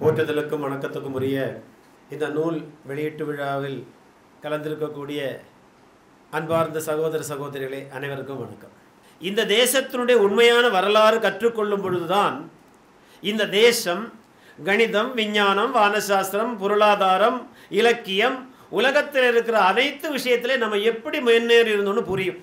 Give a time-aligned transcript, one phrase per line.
[0.00, 1.36] போற்றுதலுக்கும் வணக்கத்துக்கும் உரிய
[2.14, 2.56] இந்த நூல்
[2.88, 3.78] வெளியீட்டு விழாவில்
[4.42, 5.20] கலந்திருக்கக்கூடிய
[6.30, 8.74] அன்பார்ந்த சகோதர சகோதரிகளே அனைவருக்கும் வணக்கம்.
[9.20, 12.36] இந்த தேசத்தினுடைய உண்மையான வரலாறு கற்றுக்கொள்ளும் பொழுதுதான்
[13.22, 14.04] இந்த தேசம்
[14.68, 17.38] கணிதம் விஞ்ஞானம் வானசாஸ்திரம் பொருளாதாரம்
[17.80, 18.38] இலக்கியம்
[18.80, 22.38] உலகத்தில் இருக்கிற அனைத்து விஷயத்திலே நம்ம எப்படி முன்னேறி இருந்தோம்னு புரியும்.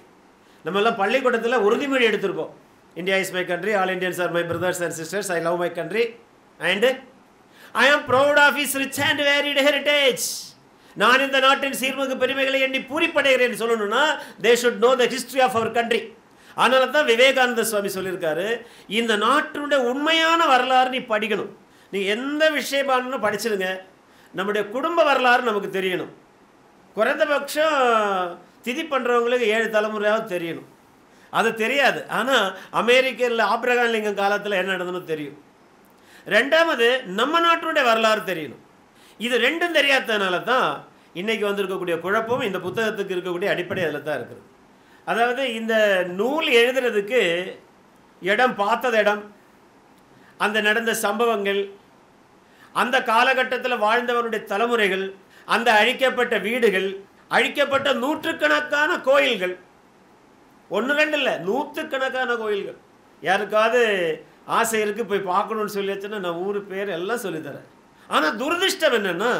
[0.65, 2.53] நம்ம எல்லாம் பள்ளிக்கூடத்தில் உறுதிமொழி எடுத்திருப்போம்.
[2.99, 6.05] India is my country all Indians are my brothers and sisters I love my country
[6.59, 6.91] and
[7.73, 10.25] I am proud of its rich and varied heritage
[10.95, 14.03] நான் இந்த நாட்டின் சீர்மிகு பெருமைகளை எண்ணி பூரிப்படைகிறேன் சொல்லணும்னா
[14.41, 16.01] they should know the history of our country
[16.55, 18.47] அதனால தான் விவேகானந்த சுவாமி சொல்லியிருக்காரு
[18.87, 21.51] இந்த நாட்டினுடைய உண்மையான வரலாறு நீ படிக்கணும்.
[21.91, 23.67] நீ எந்த விஷயமானு படிச்சிருங்க.
[24.33, 26.11] நம்முடைய குடும்ப வரலாறு நமக்கு தெரியணும்.
[26.95, 27.79] குறைந்தபட்சம்
[28.65, 30.69] திதி பண்ணுறவங்களுக்கு ஏழு தலைமுறையாவது தெரியணும்.
[31.29, 32.09] அது தெரியாது.
[32.09, 35.37] ஆனால் அமெரிக்கரில் ஆப்ரகான் லிங்கம் காலத்தில் என்ன நடந்ததுன்னு தெரியும்.
[36.27, 36.87] ரெண்டாவது
[37.19, 38.63] நம்ம நாட்டினுடைய வரலாறு தெரியணும்.
[39.25, 40.67] இது ரெண்டும் தெரியாததுனால தான்
[41.19, 44.43] இன்றைக்கி வந்திருக்கக்கூடிய குழப்பம் இந்த புத்தகத்துக்கு இருக்கக்கூடிய அடிப்படை அதில் தான் இருக்குது.
[45.11, 45.73] அதாவது இந்த
[46.19, 47.21] நூல் எழுதுறதுக்கு
[48.21, 49.23] இடம் பார்த்தது இடம்
[50.45, 51.61] அந்த நடந்த சம்பவங்கள்
[52.81, 55.05] அந்த காலகட்டத்தில் வாழ்ந்தவருடைய தலைமுறைகள்
[55.55, 56.89] அந்த அழிக்கப்பட்ட வீடுகள்
[57.35, 59.55] அழிக்கப்பட்ட நூற்றுக்கணக்கான கோயில்கள்.
[60.75, 62.77] ஒன்று ரெண்டு இல்லை நூற்றுக்கணக்கான கோயில்கள்.
[63.23, 63.81] யாருக்காவது
[64.57, 67.67] ஆசை இருக்குது போய் பார்க்கணுன்னு சொல்லி வச்சுன்னா நான் ஊர் பேர் எல்லாம் சொல்லித்தரேன்.
[68.09, 69.33] ஆனால் துரதிர்ஷ்டம் என்னென்னா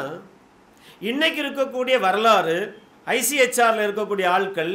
[1.10, 2.56] இன்றைக்கி இருக்கக்கூடிய வரலாறு
[3.16, 4.74] ஐசிஹெச்ஆரில் இருக்கக்கூடிய ஆட்கள்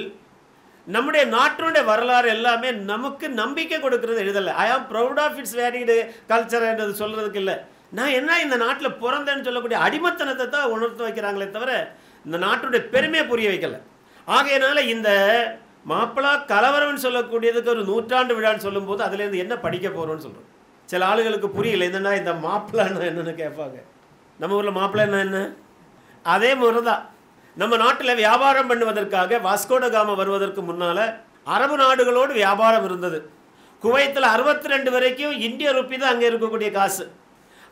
[0.88, 4.52] நம்முடைய நாட்டினுடைய வரலாறு எல்லாமே நமக்கு நம்பிக்கை கொடுக்கறது எழுதலை.
[4.64, 5.98] I am proud of its varied
[6.32, 7.56] culture என்றது சொல்கிறதுக்கு இல்லை.
[7.98, 11.74] நான் என்ன இந்த நாட்டில் பிறந்தேன்னு சொல்லக்கூடிய அடிமத்தனத்தை தான் உணர்த்து வைக்கிறாங்களே தவிர
[12.26, 13.80] இந்த நாட்டுடைய பெருமையை புரிய வைக்கலை.
[14.28, 15.10] ஆகையினால இந்த
[15.86, 20.48] மாப்பிளா கலவரம்னு சொல்லக்கூடியதுக்கு ஒரு நூற்றாண்டு விழான்னு சொல்லும்போது அதுலேருந்து என்ன படிக்க போகிறோம்னு சொல்கிறோம்
[20.90, 23.78] சில ஆளுகளுக்கு புரியல என்னன்னா இந்த மாப்பிளான்னு என்னென்னு கேட்பாங்க.
[24.40, 25.40] நம்ம ஊரில் மாப்பிள்ளைன்னா என்ன
[26.26, 27.04] அதே முறை தான்
[27.58, 31.06] நம்ம நாட்டில் வியாபாரம் பண்ணுவதற்காக வாஸ்கோடகாம வருவதற்கு முன்னால்
[31.56, 33.20] அரபு நாடுகளோடு வியாபாரம் இருந்தது.
[33.84, 37.06] குவைத்தில் அறுபத்தி ரெண்டு வரைக்கும் இந்திய ருப்பி தான் அங்கே இருக்கக்கூடிய காசு.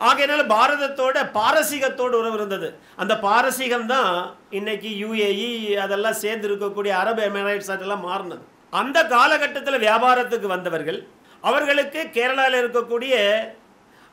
[0.05, 2.67] ஆகையினால பாரதத்தோட பாரசீகத்தோடு உறவு இருந்தது.
[3.01, 4.11] அந்த பாரசீகம் தான்
[4.57, 5.51] இன்னைக்கு யுஏஇ
[5.85, 8.43] அதெல்லாம் சேர்ந்து இருக்கக்கூடிய அரபு எமிரேட்ஸ் அதெல்லாம் மாறினது.
[8.81, 10.99] அந்த காலகட்டத்தில் வியாபாரத்துக்கு வந்தவர்கள்
[11.43, 13.15] அவர்களுக்கு கேரளாவில் இருக்கக்கூடிய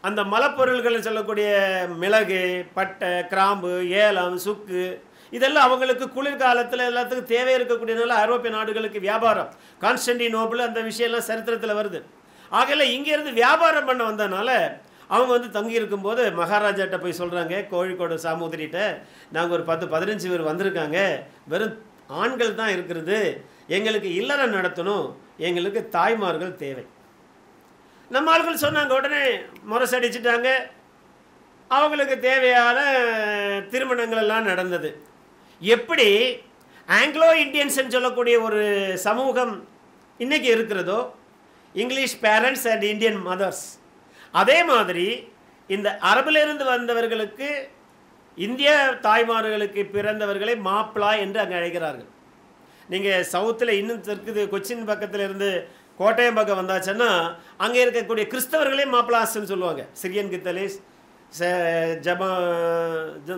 [0.09, 1.51] அந்த மலப்பொருள்கள் சொல்லக்கூடிய
[2.03, 2.41] மிளகு
[2.77, 3.73] பட்டை கிராம்பு
[4.05, 4.83] ஏலம் சுக்கு
[5.37, 9.53] இதெல்லாம் அவங்களுக்கு குளிர்காலத்தில் எல்லாத்துக்கும் தேவை இருக்கக்கூடியனால ஐரோப்பிய நாடுகளுக்கு வியாபாரம்.
[9.85, 12.01] கான்ஸ்டன்டினோபிள் அந்த விஷயம்லாம் சரித்திரத்தில் வருது.
[12.59, 14.51] ஆகையில் இங்கேருந்து வியாபாரம் பண்ண வந்ததுனால
[15.09, 21.23] அவங்க வந்து தங்கி இருக்கும்போது மகாராஜாட்ட போய் சொல்கிறாங்க கோழிக்கோடு சாமுதிரிகிட்ட நாங்கள் ஒரு பத்து பதினஞ்சு பேர் வந்திருக்காங்க.
[21.49, 23.45] வெறும் ஆண்கள் தான் இருக்கிறது.
[23.67, 25.15] எங்களுக்கு இல்லறம் நடத்தணும்.
[25.37, 26.87] எங்களுக்கு தாய்மார்கள் தேவை.
[28.09, 29.23] நம்ம ஆள்கள் சொன்னாங்க உடனே
[29.71, 30.49] முரசடிச்சிட்டாங்க.
[31.69, 32.79] அவங்களுக்கு தேவையான
[33.71, 35.03] திருமணங்கள் எல்லாம் நடந்தது.
[35.61, 36.37] எப்படி
[36.89, 39.69] ஆங்கிலோ இந்தியன்ஸ்ன்னு சொல்லக்கூடிய ஒரு சமூகம்
[40.19, 41.15] இன்றைக்கி இருக்கிறதோ
[41.73, 43.65] English parents and Indian mothers
[44.41, 45.07] அதே மாதிரி
[45.71, 47.49] இந்த அரபிலிருந்து வந்தவர்களுக்கு
[48.39, 48.71] இந்திய
[49.07, 52.11] தாய்மார்களுக்கு பிறந்தவர்களை மாப்பிளா என்று அங்கே அழைக்கிறார்கள்.
[52.93, 55.51] நீங்கள் சவுத்தில் இன்னும் தெற்குது கொச்சின் பக்கத்தில் இருந்து
[56.01, 57.11] கோட்டயம் பக்கம் வந்தாச்சுன்னா
[57.65, 59.83] அங்கே இருக்கக்கூடிய கிறிஸ்தவர்களே மாப்பிளாஸ்ன்னு சொல்லுவாங்க.
[60.01, 60.77] சிரியன் கித்தலிஸ்
[62.07, 62.23] ஜப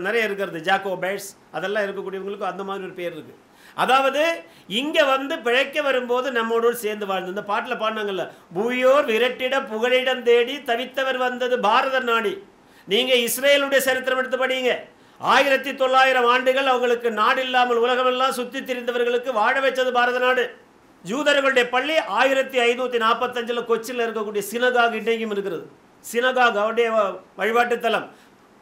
[0.06, 3.42] நிறைய இருக்கிறது ஜாக்கோ பேட்ஸ் அதெல்லாம் இருக்கக்கூடியவங்களுக்கும் அந்த மாதிரி ஒரு பேர் இருக்குது
[3.82, 4.22] அதாவது
[4.80, 7.32] இங்கே வந்து பிழைக்க வரும்போது நம்மோடு சேர்ந்து வாழ்ந்து.
[7.34, 8.24] இந்த பாட்டில் பாடினாங்கல்ல
[8.56, 12.34] பூயோர் விரட்டிட புகழிடம் தேடி தவித்தவர் வந்தது பாரத நாடி.
[12.92, 14.72] நீங்கள் இஸ்ரேலுடைய சரித்திரம் எடுத்து படிங்க
[15.20, 20.44] ஆயிரத்தி தொள்ளாயிரம் ஆண்டுகள் அவங்களுக்கு நாடு இல்லாமல் உலகமெல்லாம் சுற்றி திரிந்தவர்களுக்கு வாழ வச்சது பாரத நாடு.
[21.04, 25.64] ஜூதர்களுடைய பள்ளி ஆயிரத்தி ஐநூற்றி நாற்பத்தஞ்சில் கொச்சியில் இருக்கக்கூடிய சினகாக் இன்றைக்கும் இருக்கிறது.
[26.04, 26.88] சினகாக் அவருடைய
[27.40, 28.06] வழிபாட்டு தலம்.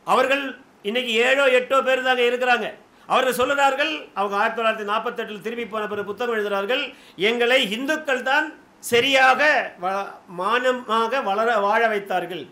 [0.07, 0.45] அவர்கள்
[0.89, 2.67] இன்னைக்கு ஏழோ எட்டோ பேர் தாங்க இருக்கிறாங்க.
[3.13, 6.83] அவர்கள் சொல்லுகிறார்கள் அவங்க ஆயிரத்தி தொள்ளாயிரத்தி நாற்பத்தெட்டில் திரும்பி போன பிறகு புத்தகம் எழுதுகிறார்கள்
[7.31, 8.47] எங்களை இந்துக்கள் தான்
[8.91, 9.43] சரியாக
[9.83, 9.93] வ
[10.41, 12.45] மானமாக வளர வாழ வைத்தார்கள்.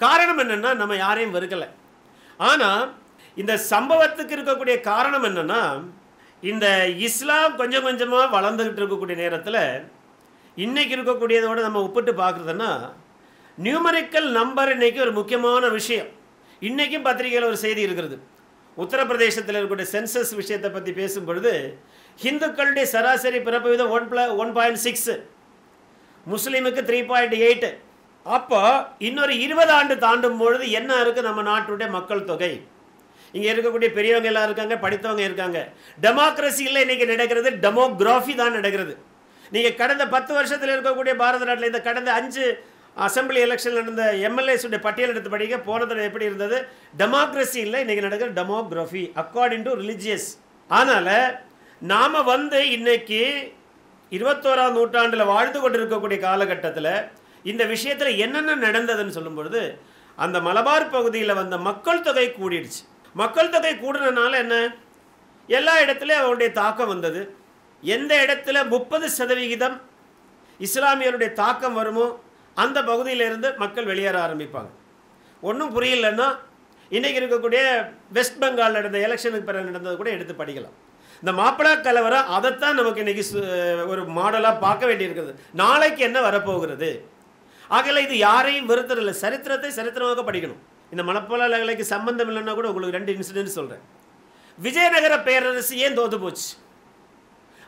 [0.00, 1.68] காரணம் என்னென்னா நம்ம யாரையும் வெறுக்கலை.
[2.48, 2.82] ஆனால்
[3.36, 5.62] இந்த சம்பவத்துக்கு இருக்கக்கூடிய காரணம் என்னென்னா
[6.50, 6.66] இந்த
[7.06, 9.62] இஸ்லாம் கொஞ்சம் கொஞ்சமாக வளர்ந்துக்கிட்டு இருக்கக்கூடிய நேரத்தில்
[10.64, 12.70] இன்றைக்கி இருக்கக்கூடியதோடு நம்ம ஒப்பிட்டு பார்க்குறதுன்னா
[13.58, 16.10] நியூமரிக்கல் நம்பர் இன்றைக்கி ஒரு முக்கியமான விஷயம்.
[16.68, 18.16] இன்றைக்கும் பத்திரிகையில் ஒரு செய்தி இருக்கிறது.
[18.76, 21.52] உத்தரப்பிரதேசத்தில் இருக்கக்கூடிய சென்சஸ் விஷயத்தை பற்றி பேசும்பொழுது
[22.24, 25.14] ஹிந்துக்களுடைய சராசரி பிறப்பு விதம் ஒன் ப்ள ஒன் பாயிண்ட் சிக்ஸு
[26.26, 27.70] முஸ்லீமுக்கு த்ரீ பாயிண்ட் எயிட்டு
[28.26, 28.60] அப்போ
[28.98, 32.50] இன்னொரு இருபது ஆண்டு தாண்டும் பொழுது என்ன இருக்குது நம்ம நாட்டுடைய மக்கள் தொகை?
[33.34, 35.58] இங்கே இருக்கக்கூடிய பெரியவங்க எல்லாம் இருக்காங்க படித்தவங்க இருக்காங்க.
[36.02, 38.94] டெமோக்ரஸியில் இன்றைக்கி நடக்கிறது டெமோக்ராஃபி தான் நடக்கிறது.
[39.52, 42.44] நீங்கள் கடந்த பத்து வருஷத்தில் இருக்கக்கூடிய பாரத நாட்டில் இந்த கடந்த அஞ்சு
[42.96, 46.68] அசம்பிளி எலெக்ஷன் நடந்த எம்எல்ஏஸுடைய பட்டியல் எடுத்து படிக்க போன தடவை எப்படி இருந்தது?
[46.98, 50.28] டெமோக்ரஸி இல்லை இன்றைக்கி நடக்கிற டெமோக்ராஃபி அக்கார்டிங் டு ரிலிஜியஸ்
[50.68, 51.40] அதனால்
[51.80, 53.52] நாம் வந்து இன்னைக்கு
[54.10, 57.10] இருபத்தோராம் நூற்றாண்டில் வாழ்ந்து கொண்டிருக்கக்கூடிய காலகட்டத்தில்
[57.42, 59.78] இந்த விஷயத்தில் என்னென்ன நடந்ததுன்னு சொல்லும்பொழுது
[60.16, 62.82] அந்த மலபார் பகுதியில் வந்த மக்கள் தொகை கூடிடுச்சு.
[63.14, 64.74] மக்கள் தொகை கூடுனதுனால என்ன?
[65.46, 67.34] எல்லா இடத்துலையும் அவருடைய தாக்கம் வந்தது.
[67.82, 69.80] எந்த இடத்துல முப்பது சதவிகிதம்
[70.60, 72.20] இஸ்லாமியருடைய தாக்கம் வருமோ
[72.54, 74.68] அந்த பகுதியிலிருந்து மக்கள் வெளியேற ஆரம்பிப்பாங்க.
[75.40, 76.38] ஒன்றும் புரியலன்னா
[76.90, 80.72] இன்றைக்கி இருக்கக்கூடிய வெஸ்ட் பெங்கால் நடந்த எலெக்ஷனுக்கு பிறகு நடந்தது கூட எடுத்து படிக்கலாம்.
[81.24, 87.04] இந்த மாப்பிளா கலவரம் அதைத்தான் நமக்கு இன்றைக்கி சு- ஒரு மாடலாக பார்க்க வேண்டியிருக்கிறது நாளைக்கு என்ன வரப்போகிறது?
[87.70, 90.56] ஆகல இது யாரையும் வெறுத்ததில்லை சரித்திரத்தை சரித்திரமாக படிக்கணும்.
[90.90, 93.82] இந்த மணப்பலாலைக்கு சம்பந்தம் இல்லைன்னா கூட உங்களுக்கு ரெண்டு இன்சிடென்ட் சொல்கிறேன்
[94.58, 96.56] விஜயநகர பேரரசு ஏன் தோத்து போச்சு?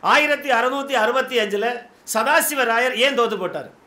[0.00, 1.78] ஆயிரத்தி அறுநூற்றி அறுபத்தி அஞ்சில்
[2.14, 3.80] சதாசிவராயர் ஏன் தோத்து போட்டார்?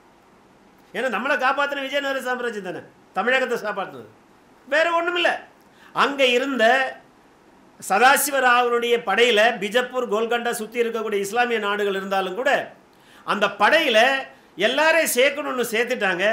[0.96, 2.82] ஏன்னா நம்மளை காப்பாற்றின விஜயநகர சாம்ராஜ்யம் தானே?
[3.18, 4.12] தமிழகத்தை காப்பாற்றினது
[4.74, 5.34] வேறு ஒன்றும் இல்லை
[6.04, 6.66] அங்கே இருந்த
[7.90, 12.52] சதாசிவராவனுடைய படையில் பிஜப்பூர் கோல்கண்டா சுற்றி இருக்கக்கூடிய இஸ்லாமிய நாடுகள் இருந்தாலும் கூட
[13.32, 14.04] அந்த படையில்
[14.68, 16.26] எல்லாரையும் சேர்க்கணும்னு சேர்த்துட்டாங்க.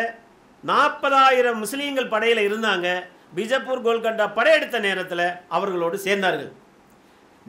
[0.71, 2.89] நாற்பதாயிரம் முஸ்லீம்கள் படையில் இருந்தாங்க.
[3.37, 5.27] பிஜப்பூர் கோல்கண்டா படையெடுத்த நேரத்தில்
[5.57, 6.51] அவர்களோடு சேர்ந்தார்கள்.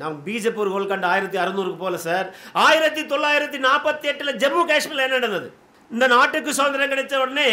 [0.01, 2.27] நாம் பிஜப்பூர் கோல்கண்டா ஆயிரத்தி அறுநூறுக்கு போல சார்.
[2.67, 5.49] ஆயிரத்தி தொள்ளாயிரத்தி நாற்பத்தி எட்டில் ஜம்மு காஷ்மீரில் என்ன நடந்தது?
[5.93, 7.49] இந்த நாட்டுக்கு சுதந்திரம் கிடைச்ச உடனே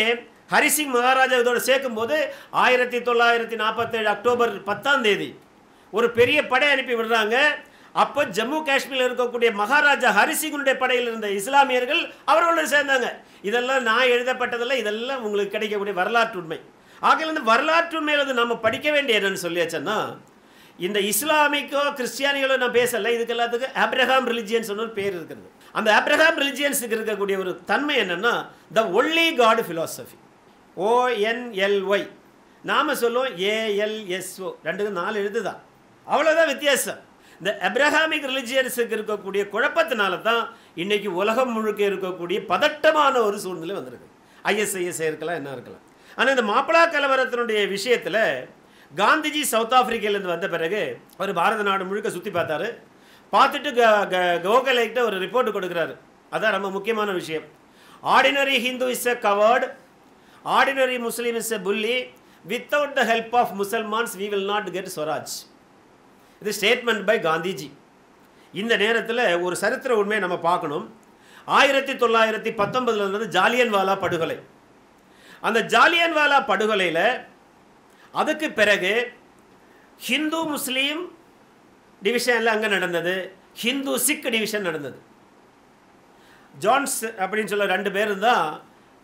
[0.52, 2.16] ஹரிசிங் மகாராஜா இதோடு சேர்க்கும்போது
[2.62, 5.28] ஆயிரத்தி தொள்ளாயிரத்தி நாற்பத்தேழு அக்டோபர் பத்தாம் தேதி
[5.92, 7.36] ஒரு பெரிய படை அனுப்பி விடுறாங்க.
[8.02, 13.08] அப்போ ஜம்மு காஷ்மீரில் இருக்கக்கூடிய மகாராஜா ஹரிசிங்கனுடைய படையில் இருந்த இஸ்லாமியர்கள் அவர்களோடு சேர்ந்தாங்க.
[13.48, 16.60] இதெல்லாம் நான் எழுதப்பட்டதில்ல இதெல்லாம் உங்களுக்கு கிடைக்கக்கூடிய வரலாற்று உண்மை.
[17.08, 19.98] ஆகையில் இந்த வரலாற்று உண்மையில் வந்து நம்ம படிக்க வேண்டிய என்னன்னு சொல்லியாச்சுன்னா
[20.86, 23.10] இந்த இஸ்லாமிக்கோ கிறிஸ்டியானிகளோ நான் பேசல.
[23.16, 25.48] இதுக்கு எல்லாத்துக்கும் ஆப்ரஹாம் ரிலிஜியன்ஸ் ஒரு பேர் இருக்கிறது
[25.78, 28.32] அந்த ஆப்ரஹாம் ரிலிஜியன்ஸுக்கு இருக்கக்கூடிய ஒரு தன்மை என்னன்னா
[28.78, 30.16] த ஒன்லி காடு ஃபிலாசபி
[30.76, 32.06] ஓஎன்எல்ஒய்
[32.70, 35.60] நாம சொல்லுவோம் ஏஎல்எஸ்ஓ ரெண்டுக்கும் நாலு எழுத்து தான்
[36.06, 37.00] அவ்வளோதான் வித்தியாசம்.
[37.40, 40.42] இந்த அப்ரஹாமிக் ரிலிஜியன்ஸுக்கு இருக்கக்கூடிய குழப்பத்தினால தான்
[40.82, 44.08] இன்றைக்கி உலகம் முழுக்க இருக்கக்கூடிய பதட்டமான ஒரு சூழ்நிலை வந்திருக்கு.
[44.52, 45.84] ஐஎஸ்ஐஎஸ் இருக்கலாம் என்ன இருக்கலாம்.
[46.18, 48.22] ஆனால் இந்த மாப்பிளா கலவரத்தினுடைய விஷயத்தில்
[48.96, 52.78] காந்திஜி சவுத் ஆஃப்ரிக்காலேருந்து வந்த பிறகு அவர் பாரத நாடு முழுக்க சுற்றி பார்த்தாரு.
[53.32, 55.96] பார்த்துட்டு க- கோகலேக்கிட்ட ஒரு ரிப்போர்ட் கொடுக்குறாரு.
[56.32, 57.42] அதான் ரொம்ப முக்கியமான விஷயம்.
[58.04, 59.72] Ordinary Hindu is a coward
[60.44, 62.10] ordinary Muslim is a bully
[62.48, 65.50] without the help of Musalmans we will not get swaraj
[66.42, 67.70] இது ஸ்டேட்மெண்ட் பை காந்திஜி
[68.52, 70.94] இந்த நேரத்தில் ஒரு சரித்திர உண்மையை நம்ம பார்க்கணும்.
[71.44, 74.40] ஆயிரத்தி தொள்ளாயிரத்தி பத்தொன்பதுல இருந்தது ஜாலியன்வாலா படுகொலை.
[75.40, 77.28] அந்த ஜாலியன்வாலா படுகொலையில்
[78.14, 78.92] அதுக்கு பிறகு
[80.08, 81.02] ஹிந்து முஸ்லீம்
[82.02, 83.14] டிவிஷன் எல்லாம் அங்கே நடந்தது.
[83.62, 84.98] ஹிந்து சிக் டிவிஷன் நடந்தது.
[86.54, 88.46] ஜான்ஸ் அப்படின்னு சொல்ல ரெண்டு பேரும் தான்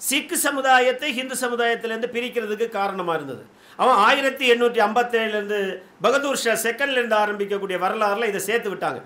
[0.00, 3.42] சிக் சமுதாயத்தை ஹிந்து சமுதாயத்திலேருந்து பிரிக்கிறதுக்கு காரணமாக இருந்தது.
[3.82, 5.60] அவன் ஆயிரத்தி எண்ணூற்றி ஐம்பத்தேழுலேருந்து
[6.04, 9.00] பகதூர் ஷா செகண்ட்லேருந்து ஆரம்பிக்கக்கூடிய வரலாறில் இதை சேர்த்து விட்டாங்க.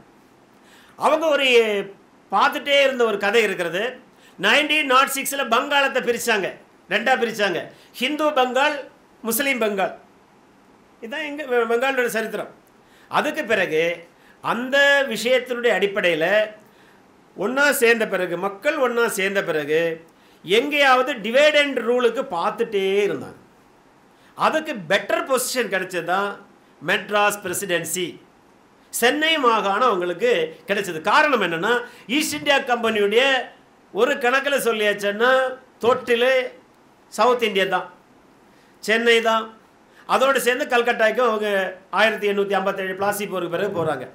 [0.98, 1.48] அவங்க ஒரு
[2.32, 3.82] பார்த்துட்டே இருந்த ஒரு கதை இருக்கிறது.
[4.46, 6.48] நைன்டீன் நாட் சிக்ஸில் பங்காளத்தை பிரித்தாங்க
[6.94, 7.60] ரெண்டாக பிரித்தாங்க
[8.00, 8.76] ஹிந்து பங்கால்
[9.22, 9.94] முஸ்லீம் பெங்கால்.
[11.00, 12.50] இதுதான் எங்கள் பெங்காலோட சரித்திரம்.
[13.08, 14.08] அதுக்கு பிறகு
[14.40, 16.32] அந்த விஷயத்தினுடைய அடிப்படையில்
[17.36, 19.80] ஒன்றா சேர்ந்த பிறகு மக்கள் ஒன்றா சேர்ந்த பிறகு
[20.42, 23.38] எங்கேயாவது டிவைட் அண்ட் ரூலுக்கு பார்த்துட்டே இருந்தாங்க.
[24.34, 26.04] அதுக்கு பெட்டர் பொசிஷன் கிடைச்சது?
[26.04, 26.46] தான்
[26.86, 28.20] மெட்ராஸ் பிரசிடென்சி
[28.90, 30.32] சென்னை மாகாணம் அவங்களுக்கு
[30.66, 31.00] கிடைச்சது.
[31.00, 31.72] காரணம் என்னென்னா
[32.06, 33.22] ஈஸ்ட் இந்தியா கம்பெனியுடைய
[33.92, 35.32] ஒரு கணக்கில் சொல்லியாச்சுன்னா
[35.78, 36.30] தொட்டில்
[37.08, 37.88] சவுத் இந்தியா தான்.
[38.88, 39.44] சென்னை தான்.
[40.14, 41.48] அதோடு சேர்ந்து கல்கட்டாய்க்கும் அவங்க
[41.98, 44.06] ஆயிரத்தி எண்ணூற்றி ஐம்பத்தேழு பிளாசி போருக்கு பிறகு போகிறாங்க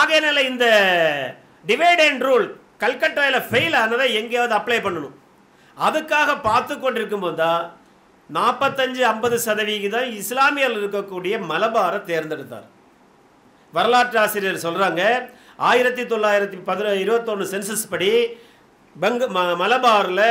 [0.00, 0.66] ஆகையினால இந்த
[1.70, 2.46] டிவைட் அண்ட் ரூல்
[2.84, 5.16] கல்கட்டாவில் ஃபெயில் ஆனதை எங்கேயாவது அப்ளை பண்ணணும்.
[5.76, 7.62] அதுக்காக பார்த்து கொண்டிருக்கும்போது தான்
[8.30, 12.66] நாற்பத்தஞ்சு ஐம்பது சதவிகிதம் இஸ்லாமியர்கள் இருக்கக்கூடிய மலபாரை தேர்ந்தெடுத்தார்.
[13.74, 15.02] வரலாற்று ஆசிரியர் சொல்கிறாங்க
[15.70, 18.10] ஆயிரத்தி தொள்ளாயிரத்தி பதின இருபத்தொன்று சென்சஸ் படி
[18.96, 20.28] பங்கு ம மலபாரில்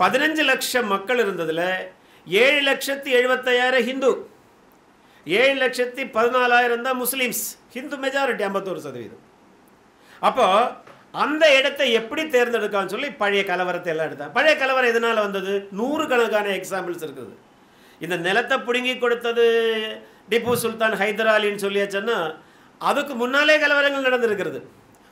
[0.00, 1.68] பதினஞ்சு லட்சம் மக்கள் இருந்ததில்
[2.42, 4.10] ஏழு லட்சத்தி எழுபத்தையாயிரம் ஹிந்து.
[5.26, 7.44] ஏழு லட்சத்தி பதினாலாயிரம் தான் முஸ்லீம்ஸ்.
[7.74, 9.24] ஹிந்து மெஜாரிட்டி ஐம்பத்தோரு சதவீதம்.
[10.28, 10.46] அப்போ
[11.24, 15.54] அந்த இடத்தை எப்படி தேர்ந்தெடுக்கான்னு சொல்லி பழைய கலவரத்தை எல்லாம் எடுத்தா பழைய கலவரம் எதனால் வந்தது?
[15.78, 17.32] நூறு கணக்கான எக்ஸாம்பிள்ஸ் இருக்குது.
[18.04, 19.46] இந்த நிலத்தை பிடுங்கி கொடுத்தது
[20.32, 22.18] டிப்பு சுல்தான் ஹைதராலின்னு சொல்லியாச்சுன்னா
[22.80, 24.60] அதுக்கு முன்னாலே கலவரங்கள் நடந்திருக்கிறது.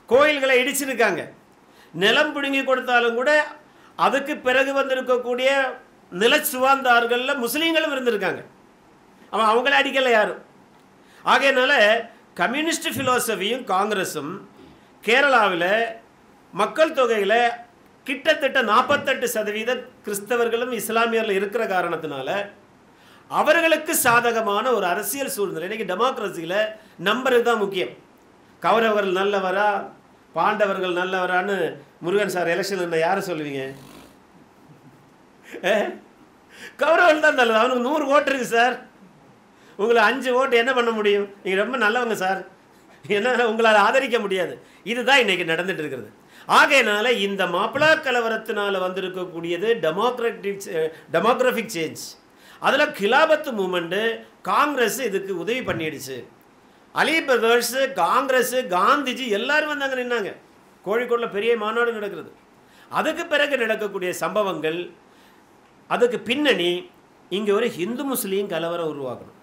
[0.08, 1.22] கோயில்களை இடிச்சிருக்காங்க.
[1.94, 3.30] நிலம் பிடுங்கி கொடுத்தாலும் கூட
[4.06, 5.50] அதுக்கு பிறகு வந்திருக்கக்கூடிய
[6.10, 8.42] நில சுவாந்தார்களில் முஸ்லீம்களும் இருந்திருக்காங்க.
[9.30, 10.42] அவன் அவங்கள அடிக்கலை யாரும்.
[11.32, 11.72] ஆகையினால
[12.34, 14.32] கம்யூனிஸ்ட் ஃபிலோசபியும் காங்கிரஸும்
[15.06, 15.70] கேரளாவில்
[16.52, 17.40] மக்கள் தொகையில்
[18.06, 19.70] கிட்டத்தட்ட நாற்பத்தெட்டு சதவீத
[20.04, 22.28] கிறிஸ்தவர்களும் இஸ்லாமியர்கள் இருக்கிற காரணத்தினால
[23.28, 25.68] அவர்களுக்கு சாதகமான ஒரு அரசியல் சூழ்நிலை.
[25.68, 26.58] இன்னைக்கு டெமோக்ரஸியில்
[27.08, 27.92] நம்பருக்கு தான் முக்கியம்.
[28.62, 29.68] கௌரவர்கள் நல்லவரா
[30.32, 31.56] பாண்டவர்கள் நல்லவரான்னு
[32.04, 33.62] முருகன் சார் எலெக்ஷன் யாரை சொல்லுவீங்க?
[36.80, 37.58] கௌரவர்கள் தான் நல்லது.
[37.62, 38.76] அவனுக்கு நூறு ஓட்டு இருக்கு சார்.
[39.82, 41.26] உங்களை அஞ்சு ஓட்டு என்ன பண்ண முடியும்?
[41.42, 42.40] நீங்கள் ரொம்ப நல்லவங்க சார்.
[43.16, 44.54] என்ன உங்களால் ஆதரிக்க முடியாது.
[44.92, 46.08] இதுதான் இன்றைக்கி நடந்துட்டு இருக்கிறது.
[46.58, 50.66] ஆகையினால இந்த மாப்பிளா கலவரத்தினால் வந்திருக்கக்கூடியது டெமோக்ராட்டிக்
[51.14, 52.04] டெமோக்ராஃபிக் சேஞ்ச்
[52.66, 54.00] அதில் கிலாபத்து மூமெண்ட்டு
[54.50, 56.18] காங்கிரஸ் இதுக்கு உதவி பண்ணிடுச்சு.
[57.00, 60.30] அலி பிரதர்ஸ் காங்கிரஸ் காந்திஜி எல்லாரும் வந்து அங்கே நின்னாங்க.
[60.86, 62.30] கோழிக்கோட்டில் பெரிய மாநாடு நடக்கிறது.
[62.98, 64.78] அதுக்கு பிறகு நடக்கக்கூடிய சம்பவங்கள்
[65.94, 66.70] அதுக்கு பின்னணி
[67.36, 69.38] இங்கே ஒரு ஹிந்து முஸ்லீம் கலவரம் உருவாக்கணும்.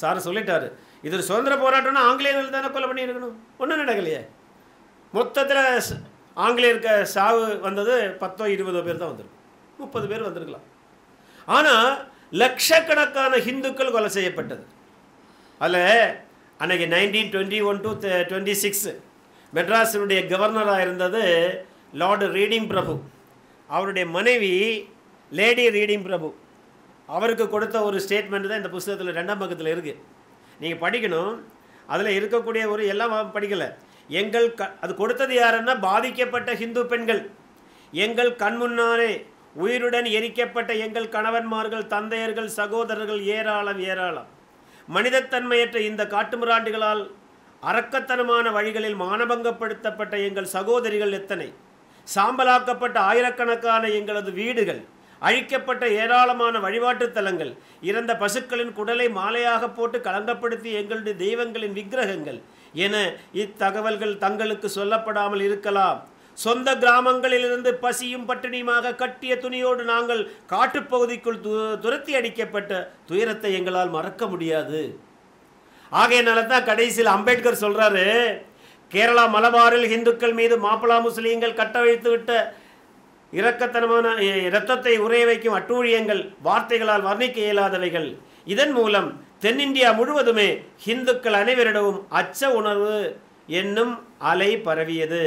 [0.00, 0.68] சார் சொல்லிட்டாரு
[1.06, 3.36] இது ஒரு சுதந்திர போராட்டம்னா ஆங்கிலேயர்கள் தானே கொலை பண்ணியிருக்கணும்.
[3.62, 4.22] ஒன்றும் நடக்கலையே.
[5.16, 5.62] மொத்தத்தில்
[6.44, 9.42] ஆங்கிலேயருக்கு சாவு வந்தது பத்தோ இருபதோ பேர் தான் வந்திருக்கும்
[9.82, 10.66] முப்பது பேர் வந்திருக்கலாம்.
[11.56, 11.88] ஆனால்
[12.42, 14.64] லட்சக்கணக்கான ஹிந்துக்கள் கொலை செய்யப்பட்டது.
[15.60, 15.84] அதில்
[16.62, 17.90] அன்னைக்கு nineteen twenty one to
[18.30, 18.88] twenty six
[19.52, 21.22] மெட்ராஸினுடைய கவர்னராக இருந்தது
[22.00, 22.94] லார்டு ரீடிங் பிரபு.
[23.70, 24.52] அவருடைய மனைவி
[25.38, 26.28] லேடி ரீடிங் பிரபு
[27.14, 30.00] அவருக்கு கொடுத்த ஒரு ஸ்டேட்மெண்ட் தான் இந்த புஸ்தகத்தில் ரெண்டாம் பக்கத்தில் இருக்குது
[30.60, 31.32] நீங்கள் படிக்கணும்.
[31.92, 33.68] அதில் இருக்கக்கூடிய ஒரு எல்லாம் படிக்கலை.
[34.20, 37.22] எங்கள் க அது கொடுத்தது யாருன்னா பாதிக்கப்பட்ட ஹிந்து பெண்கள்.
[38.04, 39.10] எங்கள் கண்முன்னாலே
[39.62, 44.30] உயிருடன் எரிக்கப்பட்ட எங்கள் கணவன்மார்கள் தந்தையர்கள் சகோதரர்கள் ஏராளம் ஏராளம்.
[44.94, 47.02] மனிதத்தன்மையற்ற இந்த காட்டுமிராண்டிகளால்
[47.70, 51.48] அரக்கத்தனமான வழிகளில் மானபங்கப்படுத்தப்பட்ட எங்கள் சகோதரிகள் எத்தனை?
[52.08, 54.82] சாம்பலாக்கப்பட்ட ஆயிரக்கணக்கான எங்களது வீடுகள்.
[55.26, 57.52] அழிக்கப்பட்ட ஏராளமான வழிபாட்டுத் தலங்கள்
[57.90, 62.40] இறந்த பசுக்களின் குடலை மாலையாக போட்டு களங்கப்படுத்தி எங்களுடைய தெய்வங்களின் விக்கிரகங்கள்
[62.86, 62.94] என
[63.42, 66.00] இத்தகவல்கள் தங்களுக்கு சொல்லப்படாமல் இருக்கலாம்.
[66.38, 71.52] சொந்த கிராமங்களிலிருந்து பசியும் பட்டினியுமாக கட்டிய துணியோடு நாங்கள் காட்டுப்பகுதிக்குள் து
[71.84, 72.72] துரத்தி அடிக்கப்பட்ட
[73.10, 74.80] துயரத்தை எங்களால் மறக்க முடியாது.
[75.92, 78.06] ஆகையினால தான் கடைசியில் அம்பேத்கர் சொல்றாரு
[78.90, 82.32] கேரளா மலபாரில் இந்துக்கள் மீது மாப்பிளா முஸ்லீம்கள் கட்டவிழ்த்து விட்ட
[83.32, 84.06] இரக்கத்தனமான
[84.48, 88.08] இரத்தத்தை உரைய வைக்கும் அட்டூழியங்கள் வார்த்தைகளால் வர்ணிக்க இயலாதவைகள்.
[88.52, 89.08] இதன் மூலம்
[89.44, 90.48] தென்னிந்தியா முழுவதுமே
[90.84, 92.98] ஹிந்துக்கள் அனைவரிடமும் அச்ச உணர்வு
[93.60, 93.94] என்னும்
[94.30, 95.24] அலை பரவியது.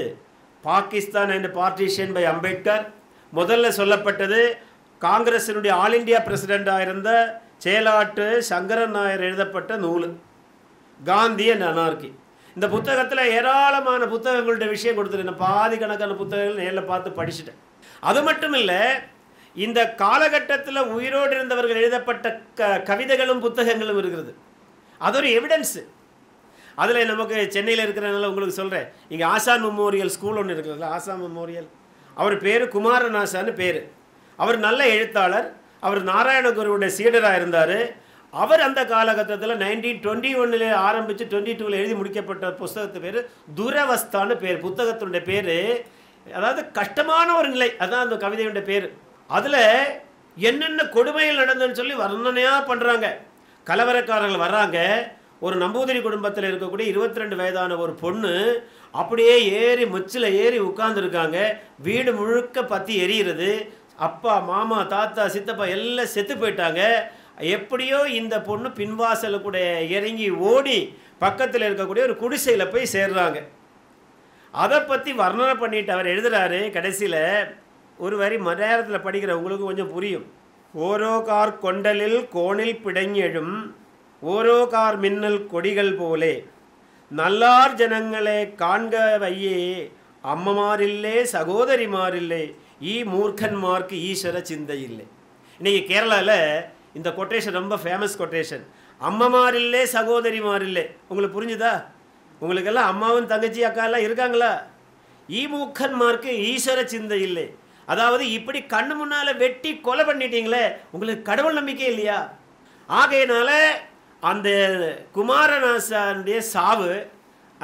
[0.63, 2.85] Pakistan and partition by Ambedkar
[3.33, 4.39] முதல்ல சொல்லப்பட்டது
[5.01, 7.09] காங்கிரசினுடைய ஆல் இந்தியா பிரசிடெண்டாக இருந்த
[7.65, 10.07] செயலாட்டு சங்கரன் நாயர் எழுதப்பட்ட நூல்.
[10.99, 12.09] காந்தி அண்ட் அனார்கி
[12.55, 17.59] இந்த புத்தகத்தில் ஏராளமான புத்தகங்களுடைய விஷயம் கொடுத்துருக்கேன் பாதி கணக்கான புத்தகங்கள் நேரில் பார்த்து படிச்சுட்டேன்.
[17.99, 18.81] அது மட்டும் இல்லை
[19.55, 24.33] இந்த காலகட்டத்தில் உயிரோடு இருந்தவர்கள் எழுதப்பட்ட க கவிதைகளும் புத்தகங்களும் இருக்கிறது
[25.01, 25.83] அது ஒரு எவிடன்ஸு
[26.75, 31.69] அதில் நமக்கு சென்னையில் இருக்கிறனால உங்களுக்கு சொல்கிறேன் இங்கே ஆசான் மெமோரியல் ஸ்கூல் ஒன்று இருக்கிறதுல ஆசான் மெமோரியல்
[32.17, 33.79] அவர் பேர் குமாரநாசான்னு பேர்.
[34.35, 35.47] அவர் நல்ல எழுத்தாளர்.
[35.79, 37.77] அவர் நாராயணகுருவுடைய சீடராக இருந்தார்.
[38.33, 43.19] அவர் அந்த காலகட்டத்தில் நைன்டீன் டுவெண்ட்டி ஒன்னில் ஆரம்பித்து டுவெண்ட்டி டூவில் எழுதி முடிக்கப்பட்ட புஸ்தகத்து பேர்
[43.55, 44.63] துரவஸ்தான்னு பேர்.
[44.65, 45.53] புத்தகத்தினுடைய பேர்
[46.33, 47.69] அதாவது கஷ்டமான ஒரு நிலை.
[47.77, 48.87] அதுதான் அந்த கவிதையுடைய பேர்.
[49.27, 49.61] அதில்
[50.37, 53.07] என்னென்ன கொடுமைகள் நடந்ததுன்னு சொல்லி வர்ணனையாக பண்ணுறாங்க
[53.67, 54.79] கலவரக்காரர்கள் வர்றாங்க.
[55.39, 58.33] ஒரு நம்பூதிரி குடும்பத்தில் இருக்கக்கூடிய இருபத்தி ரெண்டு வயதான ஒரு பொண்ணு
[58.91, 61.37] அப்படியே ஏறி முச்சில் ஏறி உட்கார்ந்துருக்காங்க.
[61.87, 63.49] வீடு முழுக்க பற்றி எரியிறது.
[63.95, 66.81] அப்பா மாமா தாத்தா சித்தப்பா எல்லாம் செத்து போயிட்டாங்க.
[67.39, 69.59] எப்படியோ இந்த பொண்ணு பின்வாசலுக்குடைய கூட
[69.97, 73.39] இறங்கி ஓடி பக்கத்தில் இருக்கக்கூடிய ஒரு குடிசையில் போய் சேர்றாங்க.
[74.53, 77.21] அதை பற்றி வர்ணனை பண்ணிட்டு அவர் எழுதுகிறாரு கடைசியில்
[77.97, 80.25] ஒரு வரி மலையாளத்தில் படிக்கிற உங்களுக்கு கொஞ்சம் புரியும்.
[80.73, 83.55] ஓரோ கார் கொண்டலில் கோணில் பிடங்கெழும்
[84.21, 86.33] ஓரோ கார் மின்னல் கொடிகள் போலே.
[87.11, 89.59] நல்லார் ஜனங்களை காண்க வையே
[90.33, 92.43] அம்மமாரில்லே சகோதரிமாரில்லை
[92.91, 95.05] ஈ மூர்க்கன்மார்க்கு ஈஸ்வர சிந்தை இல்லை
[95.59, 96.39] இன்னைக்கு கேரளாவில்
[96.97, 98.65] இந்த கொட்டேஷன் ரொம்ப ஃபேமஸ் கொட்டேஷன்
[99.01, 100.83] அம்மமாரில்லே சகோதரிமாரில்லை.
[101.09, 101.73] உங்களுக்கு புரிஞ்சுதா?
[102.39, 104.51] உங்களுக்கெல்லாம் அம்மாவும் தங்கச்சி அக்கா எல்லாம் இருக்காங்களா?
[105.41, 107.45] ஈமூக்கன்மார்க்கு ஈஸ்வர சிந்தை இல்லை.
[107.93, 110.63] அதாவது இப்படி கண்ணு முன்னால் வெட்டி கொலை பண்ணிட்டீங்களே
[110.95, 112.19] உங்களுக்கு கடவுள் நம்பிக்கை இல்லையா?
[112.89, 113.49] ஆகையினால
[114.29, 114.49] அந்த
[115.17, 116.91] குமாரநாசனுடைய சாவு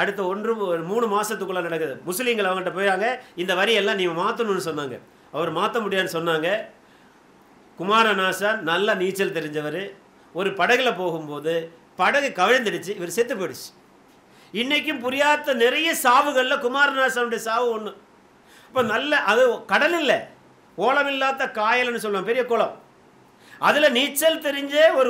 [0.01, 1.95] அடுத்த ஒன்று ஒரு மூணு மாதத்துக்குள்ளே நடக்குது.
[2.09, 3.07] முஸ்லீம்கள் அவங்ககிட்ட போயாங்க
[3.41, 4.95] இந்த வரியெல்லாம் நீங்கள் மாற்றணும்னு சொன்னாங்க.
[5.35, 6.49] அவர் மாற்ற முடியாதுன்னு சொன்னாங்க.
[7.79, 9.81] குமாரநாசன் நல்லா நீச்சல் தெரிஞ்சவர்.
[10.39, 11.55] ஒரு படகுல போகும்போது
[12.01, 13.69] படகு கவிழ்ந்துடுச்சு இவர் செத்து போயிடுச்சு.
[14.61, 17.91] இன்றைக்கும் புரியாத நிறைய சாவுகளில் குமாரநாசனுடைய சாவு ஒன்று
[18.67, 20.17] இப்போ நல்ல அது கடல் இல்லை.
[20.77, 22.75] ஓலம் இல்லாத காயல்னு சொல்லுவோம் பெரிய குளம்
[23.67, 25.09] அதில் நீச்சல் தெரிஞ்ச ஒரு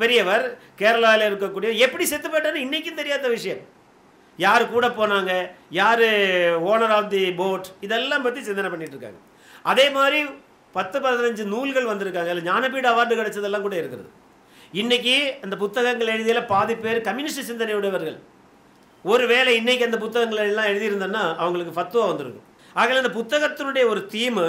[0.00, 0.44] பெரியவர்
[0.80, 3.62] கேரளாவில் இருக்கக்கூடிய எப்படி செத்து போயிட்டான்னு இன்றைக்கும் தெரியாத விஷயம்.
[4.38, 5.32] யார் கூட போனாங்க
[5.80, 6.04] யார்
[6.72, 9.20] ஓனர் ஆஃப் தி போட் இதெல்லாம் பற்றி சிந்தனை பண்ணிட்டு இருக்காங்க.
[9.72, 10.20] அதே மாதிரி
[10.76, 12.30] பத்து பதினஞ்சு நூல்கள் வந்திருக்காங்க.
[12.32, 14.10] அதில் ஞானபீட அவார்டு கிடைச்சதெல்லாம் கூட இருக்கிறது
[14.82, 18.18] இன்றைக்கி அந்த புத்தகங்கள் எழுதியில் பாதி பேர் கம்யூனிஸ்ட் சிந்தனையுடையவர்கள்.
[19.10, 22.48] ஒருவேளை இன்னைக்கு அந்த புத்தகங்கள் எல்லாம் எழுதியிருந்தோன்னா அவங்களுக்கு ஃபத்துவா வந்திருக்கும்.
[22.76, 24.46] ஆகல அந்த புத்தகத்தினுடைய ஒரு தீமு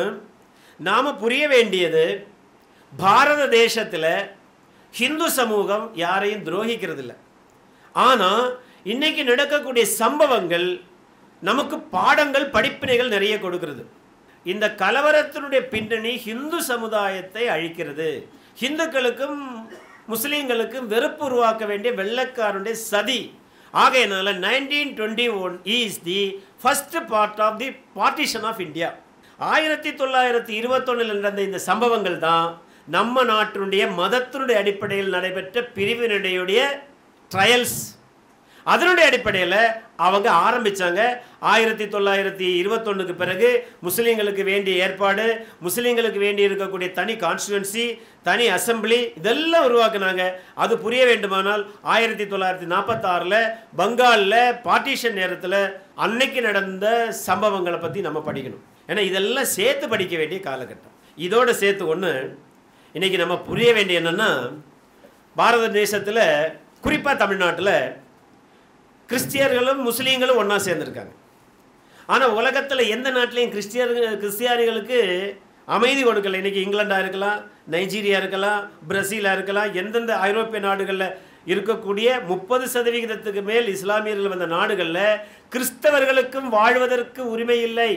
[0.80, 2.28] நாம் புரிய வேண்டியது
[2.94, 4.12] பாரத தேசத்தில்
[4.92, 7.14] ஹிந்து சமூகம் யாரையும் துரோகிக்கிறதில்ல.
[7.94, 8.46] ஆனால்
[8.84, 10.68] இன்னைக்கு நடக்கக்கூடிய சம்பவங்கள்
[11.42, 13.84] நமக்கு பாடங்கள் படிப்பினைகள் நிறைய கொடுக்கிறது.
[14.44, 18.10] இந்த கலவரத்தினுடைய பின்னணி ஹிந்து சமுதாயத்தை அழிக்கிறது.
[18.62, 19.40] ஹிந்துக்களுக்கும்
[20.14, 23.20] முஸ்லீம்களுக்கும் வெறுப்பு உருவாக்க வேண்டிய வெள்ளக்காரனுடைய சதி.
[23.74, 26.20] ஆகையினால nineteen twenty one is the
[26.64, 28.90] first part of the partition of India
[29.40, 32.48] ஆயிரத்தி தொள்ளாயிரத்தி இருபத்தொன்னில் நடந்த இந்த சம்பவங்கள் தான்
[32.88, 36.62] நம்ம நாட்டினுடைய மதத்தினுடைய அடிப்படையில் நடைபெற்ற பிரிவினுடைய
[37.32, 37.80] ட்ரையல்ஸ்
[38.72, 39.60] அதனுடைய அடிப்படையில்
[40.06, 41.02] அவங்க ஆரம்பித்தாங்க
[41.52, 43.50] ஆயிரத்தி தொள்ளாயிரத்தி இருபத்தொன்னுக்கு பிறகு
[43.86, 45.26] முஸ்லீம்களுக்கு வேண்டிய ஏற்பாடு
[45.66, 47.86] முஸ்லீம்களுக்கு வேண்டி இருக்கக்கூடிய தனி கான்ஸ்டுவன்சி
[48.28, 50.26] தனி அசம்பிளி இதெல்லாம் உருவாக்குனாங்க.
[50.64, 51.64] அது புரிய வேண்டுமானால்
[51.96, 53.40] ஆயிரத்தி தொள்ளாயிரத்தி நாற்பத்தாறில்
[53.82, 55.60] பங்காலில் பார்ட்டிஷன் நேரத்தில்
[56.06, 56.88] அன்னைக்கு நடந்த
[57.28, 58.64] சம்பவங்களை பற்றி நம்ம படிக்கணும்.
[58.90, 60.96] ஏன்னா இதெல்லாம் சேர்த்து படிக்க வேண்டிய காலகட்டம்.
[61.28, 62.14] இதோடு சேர்த்து ஒன்று
[62.96, 64.32] இன்றைக்கி நம்ம புரிய வேண்டிய என்னென்னா
[65.36, 66.26] பாரத தேசத்தில்
[66.86, 67.76] குறிப்பாக தமிழ்நாட்டில்
[69.10, 71.14] கிறிஸ்டியர்களும் முஸ்லீம்களும் ஒன்றா சேர்ந்துருக்காங்க.
[72.14, 73.92] ஆனால் உலகத்தில் எந்த நாட்டிலையும் கிறிஸ்டியர்
[74.24, 75.00] கிறிஸ்டியானிகளுக்கு
[75.76, 76.40] அமைதி கொடுக்கல.
[76.42, 77.40] இன்றைக்கி இங்கிலாண்டாக இருக்கலாம்
[77.74, 81.14] நைஜீரியா இருக்கலாம் பிரசீலாக இருக்கலாம் எந்தெந்த ஐரோப்பிய நாடுகளில்
[81.52, 85.20] இருக்கக்கூடிய முப்பது சதவிகிதத்துக்கு மேல் இஸ்லாமியர்கள் வந்த நாடுகளில்
[85.54, 87.92] கிறிஸ்தவர்களுக்கும் வாழ்வதற்கு உரிமை இல்லை.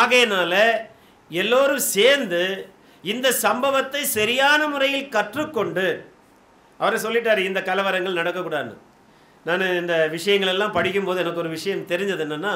[0.00, 0.54] ஆகையினால
[1.30, 2.42] எல்லோரும் சேர்ந்து
[3.12, 5.88] இந்த சம்பவத்தை சரியான முறையில் கற்றுக்கொண்டு
[6.80, 8.76] அவர் சொல்லிட்டார் இந்த கலவரங்கள் நடக்கக்கூடாதுன்னு.
[9.48, 12.54] நான் இந்த விஷயங்கள் எல்லாம் படிக்கும்போது எனக்கு ஒரு விஷயம் தெரிஞ்சது என்னென்னா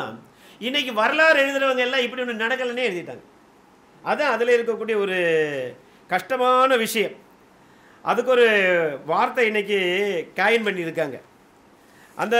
[0.67, 3.25] இன்றைக்கி வரலாறு எழுதுகிறவங்க எல்லாம் இப்படி ஒன்று நடக்கலைன்னே எழுதிட்டாங்க.
[4.09, 5.19] அதுதான் அதில் இருக்கக்கூடிய ஒரு
[6.12, 7.14] கஷ்டமான விஷயம்.
[8.05, 8.47] அதுக்கு ஒரு
[9.07, 9.78] வார்த்தை இன்றைக்கி
[10.41, 11.17] காயின் பண்ணியிருக்காங்க.
[12.23, 12.37] அந்த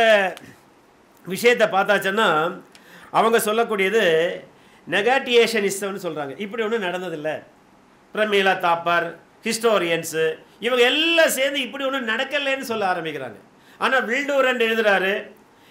[1.27, 2.29] விஷயத்தை பார்த்தாச்சுன்னா
[3.19, 4.03] அவங்க சொல்லக்கூடியது
[4.95, 7.35] நெகாட்டியேஷனிஸ்டம்னு சொல்கிறாங்க இப்படி ஒன்றும் நடந்ததில்லை.
[8.15, 9.07] பிரமீலா தாப்பர்
[9.47, 10.25] ஹிஸ்டோரியன்ஸு
[10.67, 13.39] இவங்க எல்லாம் சேர்ந்து இப்படி ஒன்றும் நடக்கலைன்னு சொல்ல ஆரம்பிக்கிறாங்க.
[13.79, 15.15] ஆனால் வில்டூரன் எழுதுகிறாரு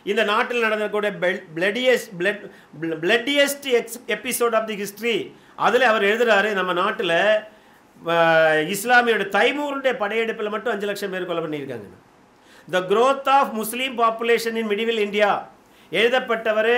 [0.05, 1.11] இந்த நாட்டில் நடந்தக்கூடிய
[1.55, 2.43] bloodiest blood
[3.03, 5.15] bloodiest X episode of the history
[5.55, 7.15] அதில் அவர் எழுதுகிறாரு நம்ம நாட்டில்
[8.75, 11.89] இஸ்லாமியோட தைமூருடைய படையெடுப்பில் மட்டும் அஞ்சு லட்சம் பேர் கொலை பண்ணியிருக்காங்க.
[12.67, 15.31] The growth of Muslim population in medieval India
[15.91, 16.73] எழுதப்பட்டவர்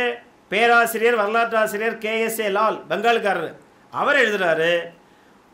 [0.51, 3.53] பேராசிரியர் வரலாற்றாசிரியர் கேஎஸ்ஏ லால் பெங்கால்காரர்.
[3.93, 4.71] அவர் எழுதுகிறாரு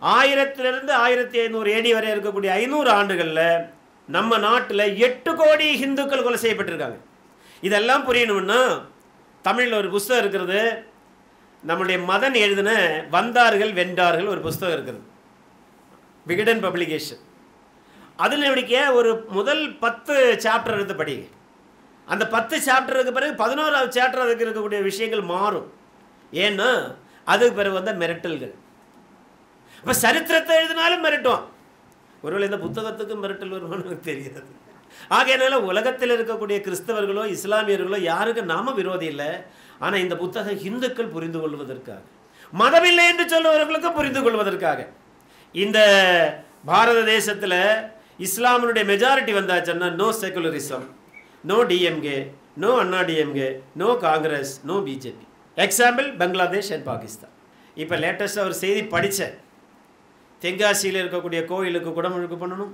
[0.02, 3.46] ஆயிரத்திலிருந்து ஆயிரத்தி ஐநூறு ஏடி வரை இருக்கக்கூடிய ஐநூறு ஆண்டுகளில்
[4.08, 6.98] நம்ம நாட்டில் எட்டு கோடி ஹிந்துக்கள் கொலை செய்யப்பட்டிருக்காங்க.
[7.62, 8.62] இதெல்லாம் புரியணும்னா
[9.42, 10.90] தமிழில் ஒரு புஸ்தகம் இருக்கிறது.
[11.64, 12.72] நம்முடைய மதன் எழுதின
[13.10, 15.06] வந்தார்கள் வென்றார்கள் ஒரு புஸ்தகம் இருக்கிறது
[16.26, 17.22] விகடன் பப்ளிகேஷன்.
[18.16, 21.28] அதில் என்னுடைய ஒரு முதல் பத்து சாப்டர் எடுத்து படிங்க.
[22.06, 25.74] அந்த பத்து சாப்டருக்கு பிறகு பதினோராவது சாப்டர் அதுக்கு இருக்கக்கூடிய விஷயங்கள் மாறும்.
[26.34, 26.70] ஏன்னா
[27.26, 28.54] அதுக்கு பிறகு வந்த மிரட்டல்கள்.
[29.80, 31.46] இப்போ சரித்திரத்தை எழுதினாலும் மிரட்டுவான்.
[32.24, 34.50] ஒருவேளை இந்த புத்தகத்துக்கும் மிரட்டல் வருமானு எனக்கு தெரியாது.
[35.18, 39.30] ஆகையினால உலகத்தில் இருக்கக்கூடிய கிறிஸ்தவர்களோ இஸ்லாமியர்களோ யாருக்கும் நாம விரோதி இல்லை.
[39.84, 42.04] ஆனால் இந்த புத்தகம் இந்துக்கள் புரிந்து கொள்வதற்காக
[42.54, 44.80] மதமில்லை என்று சொல்லுவவர்களுக்கு புரிந்து கொள்வதற்காக
[45.56, 45.80] இந்த
[46.70, 47.60] பாரத தேசத்தில்
[48.28, 50.86] இஸ்லாமினுடைய மெஜாரிட்டி வந்தாச்சுன்னா no secularism
[51.50, 52.18] no DMK
[52.64, 53.48] no Anna DMK
[53.82, 55.26] no Congress no BJP
[55.58, 57.34] example Bangladesh and Pakistan
[57.78, 59.36] இப்போ லேட்டஸ்ட்டாக ஒரு செய்தி படித்தேன்
[60.43, 62.73] தென்காசியில் இருக்கக்கூடிய கோயிலுக்கு குடமுழுக்கு பண்ணணும்.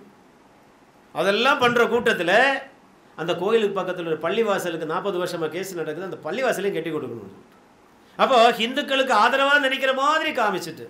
[1.19, 2.37] அதெல்லாம் பண்ணுற கூட்டத்தில்
[3.21, 6.09] அந்த கோயிலுக்கு பக்கத்தில் ஒரு பள்ளிவாசலுக்கு நாற்பது வருஷமாக கேஸ் நடக்குது.
[6.09, 7.33] அந்த பள்ளிவாசலையும் கட்டி கொடுக்கணும்.
[8.19, 10.85] அப்போ ஹிந்துக்களுக்கு ஆதரவாக நினைக்கிற மாதிரி காமிச்சிட்டு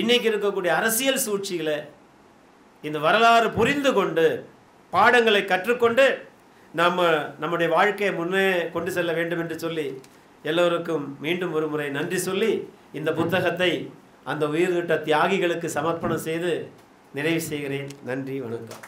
[0.00, 1.78] இன்றைக்கி இருக்கக்கூடிய அரசியல் சூழ்ச்சிகளை
[2.84, 4.26] இந்த வரலாறு புரிந்து கொண்டு
[4.92, 6.06] பாடங்களை கற்றுக்கொண்டு
[6.80, 7.08] நம்ம
[7.42, 9.86] நம்முடைய வாழ்க்கையை முன்னே கொண்டு செல்ல வேண்டும் என்று சொல்லி
[10.50, 12.50] எல்லோருக்கும் மீண்டும் ஒரு முறை நன்றி சொல்லி
[12.98, 13.70] இந்த புத்தகத்தை
[14.32, 16.50] அந்த உயிர்விட்ட தியாகிகளுக்கு சமர்ப்பணம் செய்து
[17.16, 17.88] நிறைவு செய்கிறேன்.
[18.08, 18.82] நன்றி வணக்கம்.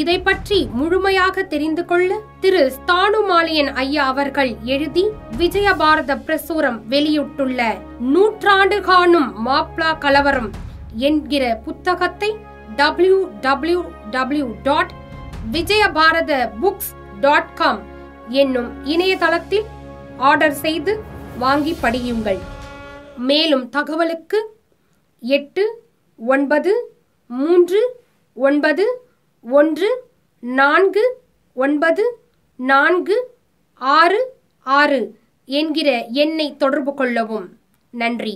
[0.00, 2.10] இதை பற்றி முழுமையாக தெரிந்து கொள்ள
[2.42, 2.62] திரு.
[2.76, 5.04] ஸ்தானுமாலியன் ஐயா அவர்கள் எழுதி
[5.40, 7.60] விஜயபாரத பிரசுரம் வெளியிட்டுள்ள
[8.14, 10.50] நூற்றாண்டு காணும் மாப்ளா கலவரம்
[11.08, 12.30] என்கிற புத்தகத்தை
[12.80, 13.82] W W
[14.16, 14.94] W dot
[15.56, 16.32] Vijayabharat
[16.62, 16.92] books
[17.26, 17.80] dot com
[18.42, 19.68] என்னும் இணையதளத்தில்
[20.30, 20.92] ஆர்டர் செய்து
[21.44, 22.42] வாங்கி படியுங்கள்.
[23.30, 24.38] மேலும் தகவலுக்கு
[25.32, 25.64] எட்டு
[26.18, 26.72] ஒன்பது
[27.30, 27.80] மூன்று
[28.36, 28.84] ஒன்பது
[29.44, 29.90] ஒன்று
[30.40, 31.04] நான்கு
[31.56, 32.04] ஒன்பது
[32.60, 33.16] நான்கு
[33.80, 34.20] ஆறு
[34.66, 35.00] ஆறு
[35.48, 35.88] என்கிற
[36.22, 37.48] எண்ணை தொடர்பு கொள்ளவும்.
[37.94, 38.34] நன்றி.